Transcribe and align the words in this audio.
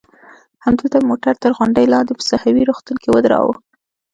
همدلته 0.65 0.97
مې 0.99 1.05
موټر 1.11 1.33
تر 1.43 1.51
غونډۍ 1.57 1.85
لاندې 1.93 2.11
په 2.15 2.23
ساحوي 2.29 2.63
روغتون 2.69 2.95
کې 3.01 3.09
ودراوه. 3.11 3.55